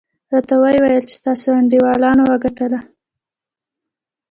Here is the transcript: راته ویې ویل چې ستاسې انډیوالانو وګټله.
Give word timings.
راته 0.33 0.53
ویې 0.61 0.79
ویل 0.83 1.03
چې 1.09 1.15
ستاسې 1.19 1.47
انډیوالانو 1.59 2.23
وګټله. 2.31 2.79